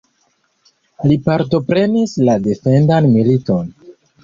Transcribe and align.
Li 1.11 1.17
partoprenis 1.27 2.17
la 2.31 2.39
defendan 2.49 3.13
militon. 3.19 3.73